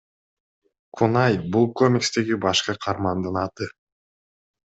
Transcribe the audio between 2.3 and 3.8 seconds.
башкы каармандын аты.